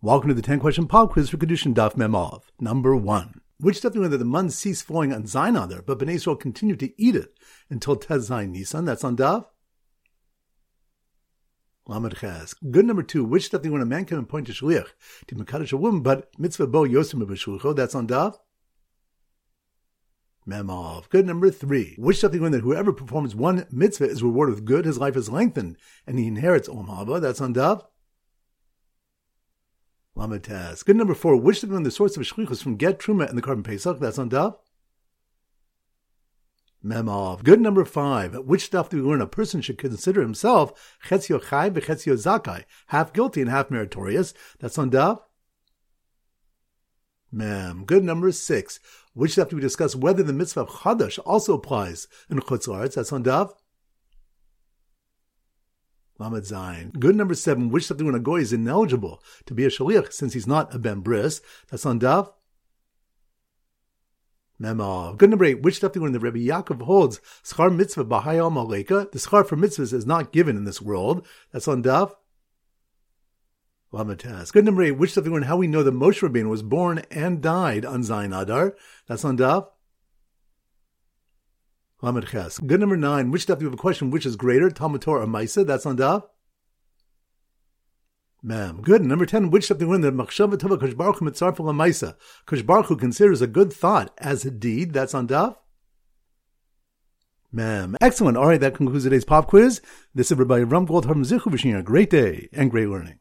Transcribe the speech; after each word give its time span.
Welcome 0.00 0.28
to 0.28 0.34
the 0.34 0.42
10 0.42 0.60
question 0.60 0.86
pop 0.86 1.10
quiz 1.10 1.28
for 1.28 1.38
Kiddushin 1.38 1.74
Daf 1.74 1.96
Mem 1.96 2.12
Alef. 2.12 2.42
Number 2.60 2.94
one. 2.94 3.40
Which 3.58 3.82
you 3.82 3.90
know 3.90 4.06
that 4.06 4.18
the 4.18 4.24
mun 4.24 4.48
ceased 4.48 4.84
falling 4.84 5.12
on 5.12 5.26
Zain 5.26 5.54
there, 5.68 5.82
but 5.82 5.98
Bnei 5.98 6.14
Israel 6.14 6.36
continued 6.36 6.78
to 6.78 7.02
eat 7.02 7.16
it 7.16 7.36
until 7.68 7.96
Tez 7.96 8.26
Zain 8.26 8.52
Nisan? 8.52 8.84
That's 8.84 9.02
on 9.02 9.16
Daf. 9.16 9.46
Lamed 11.88 12.16
Ches. 12.16 12.54
Good 12.70 12.86
number 12.86 13.02
two. 13.02 13.24
Which 13.24 13.52
you 13.52 13.72
want 13.72 13.82
a 13.82 13.86
man 13.86 14.04
can 14.04 14.20
appoint 14.20 14.46
to 14.46 14.52
Shliach 14.52 14.86
to 15.26 15.34
Mekadosh 15.34 15.72
a 15.72 15.76
woman, 15.76 16.02
but 16.02 16.30
mitzvah 16.38 16.68
bo 16.68 16.86
yosim 16.86 17.20
b'shulcho? 17.24 17.74
That's 17.74 17.96
on 17.96 18.06
Daf. 18.06 18.36
Mem 20.46 20.68
Alef. 20.68 21.08
Good 21.08 21.26
number 21.26 21.50
three. 21.50 21.96
Which 21.98 22.22
you 22.22 22.40
want 22.40 22.52
that 22.52 22.60
whoever 22.60 22.92
performs 22.92 23.34
one 23.34 23.66
mitzvah 23.72 24.08
is 24.08 24.22
rewarded 24.22 24.54
with 24.54 24.64
good, 24.64 24.84
his 24.84 24.98
life 24.98 25.16
is 25.16 25.28
lengthened, 25.28 25.76
and 26.06 26.20
he 26.20 26.28
inherits 26.28 26.68
Olam 26.68 26.86
Haba? 26.86 27.20
That's 27.20 27.40
on 27.40 27.52
Daf. 27.52 27.82
Lamed 30.18 30.42
Tes. 30.42 30.82
Good 30.82 30.96
number 30.96 31.14
four. 31.14 31.36
Which 31.36 31.62
of 31.62 31.68
them 31.68 31.84
the 31.84 31.92
source 31.92 32.16
of 32.16 32.24
shlichus 32.24 32.60
from 32.60 32.76
get 32.76 32.98
truma 32.98 33.28
and 33.28 33.38
the 33.38 33.42
korban 33.42 33.62
pesach? 33.62 34.00
That's 34.00 34.18
on 34.18 34.30
Daf. 34.30 34.56
Mem 36.82 37.06
Alef. 37.06 37.44
Good 37.44 37.60
number 37.60 37.84
five. 37.84 38.34
Which 38.34 38.64
stuff 38.64 38.90
do 38.90 38.96
we 38.96 39.08
learn? 39.08 39.20
A 39.20 39.28
person 39.28 39.60
should 39.60 39.78
consider 39.78 40.20
himself 40.20 40.96
chetzio 41.06 41.40
chai 41.48 41.70
v'chetzio 41.70 42.14
zakai, 42.14 42.64
half 42.88 43.12
guilty 43.12 43.40
and 43.40 43.50
half 43.50 43.70
meritorious. 43.70 44.34
That's 44.58 44.76
on 44.76 44.90
Daf. 44.90 45.20
Mem. 47.30 47.84
Good 47.84 48.02
number 48.02 48.32
six. 48.32 48.80
Which 49.14 49.32
stuff 49.32 49.50
do 49.50 49.56
we 49.56 49.62
discuss 49.62 49.94
whether 49.94 50.24
the 50.24 50.32
mitzvah 50.32 50.62
of 50.62 50.68
chadash 50.68 51.20
also 51.24 51.54
applies 51.54 52.08
in 52.28 52.40
chutz 52.40 52.94
That's 52.94 53.12
on 53.12 53.22
Daf. 53.22 53.52
Lamed 56.18 56.42
Zayin. 56.42 56.98
Good 56.98 57.14
number 57.14 57.34
seven, 57.34 57.70
which 57.70 57.86
something 57.86 58.06
when 58.06 58.14
a 58.14 58.20
goy 58.20 58.40
is 58.40 58.52
ineligible 58.52 59.22
to 59.46 59.54
be 59.54 59.64
a 59.64 59.68
shaliach 59.68 60.12
since 60.12 60.34
he's 60.34 60.46
not 60.46 60.74
a 60.74 60.78
ben 60.78 61.00
bris. 61.00 61.40
That's 61.70 61.86
on 61.86 62.00
Daf. 62.00 62.32
Memo. 64.58 65.14
Good 65.14 65.30
number 65.30 65.44
eight, 65.44 65.62
which 65.62 65.76
stuff 65.76 65.94
when 65.96 66.10
the 66.10 66.18
Rebbe 66.18 66.38
Yaakov 66.38 66.82
holds 66.82 67.20
schar 67.44 67.74
mitzvah 67.74 68.04
b'hayal 68.04 68.52
maleka, 68.52 69.10
the 69.12 69.18
schar 69.18 69.46
for 69.46 69.56
mitzvahs 69.56 69.92
is 69.92 70.06
not 70.06 70.32
given 70.32 70.56
in 70.56 70.64
this 70.64 70.82
world. 70.82 71.24
That's 71.52 71.68
on 71.68 71.84
Daf. 71.84 72.12
Lamed 73.92 74.18
Tes. 74.18 74.50
Good 74.50 74.64
number 74.64 74.82
eight, 74.82 74.98
which 74.98 75.12
stuff 75.12 75.28
when 75.28 75.42
how 75.42 75.56
we 75.56 75.68
know 75.68 75.84
that 75.84 75.94
Moshe 75.94 76.28
Rabbeinu 76.28 76.50
was 76.50 76.62
born 76.62 77.04
and 77.10 77.40
died 77.40 77.84
on 77.84 78.02
Zayin 78.02 78.38
Adar. 78.38 78.76
That's 79.06 79.24
on 79.24 79.38
Daf. 79.38 79.68
Lamed 82.00 82.28
Ches. 82.28 82.58
Good 82.58 82.80
number 82.80 82.96
nine. 82.96 83.30
Which 83.30 83.42
stuff 83.42 83.58
do 83.58 83.64
you 83.64 83.70
have 83.70 83.78
a 83.78 83.80
question? 83.80 84.10
Which 84.10 84.26
is 84.26 84.36
greater, 84.36 84.70
Talmud 84.70 85.02
Torah 85.02 85.24
or 85.24 85.26
Maisa? 85.26 85.66
That's 85.66 85.84
on 85.86 85.96
Daf. 85.96 86.22
Ma'am. 88.40 88.80
Good. 88.82 89.04
Number 89.04 89.26
10, 89.26 89.50
which 89.50 89.68
you 89.68 89.88
win? 89.88 90.00
The 90.00 90.12
Machshava 90.12 90.54
Tova 90.54 90.78
Kosh 90.78 90.94
Baruch 90.94 91.18
Hu 91.18 91.24
Mitzarfa 91.24 91.56
Maisa. 91.56 92.14
Kosh 92.46 92.62
Baruch 92.62 92.86
Hu 92.86 92.96
considers 92.96 93.42
a 93.42 93.48
good 93.48 93.72
thought 93.72 94.14
as 94.18 94.44
a 94.44 94.50
deed. 94.50 94.92
That's 94.92 95.12
on 95.12 95.26
Daf. 95.26 95.56
Ma'am. 97.50 97.96
Excellent. 98.00 98.36
All 98.36 98.46
right, 98.46 98.60
that 98.60 98.74
concludes 98.74 99.04
today's 99.04 99.24
pop 99.24 99.48
quiz. 99.48 99.80
This 100.14 100.28
is 100.28 100.32
everybody. 100.32 100.62
Ram 100.64 100.84
Gold 100.84 101.06
Harm 101.06 101.24
Zichu 101.24 101.50
wishing 101.50 101.72
you 101.72 101.78
a 101.78 101.82
great 101.82 102.10
day 102.10 102.48
and 102.52 102.70
great 102.70 102.88
learning. 102.88 103.16